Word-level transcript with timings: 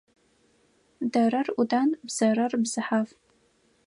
Дэрэр 1.11 1.47
Ӏудан, 1.55 1.89
бзэрэр 2.07 2.53
бзыхьаф. 2.63 3.09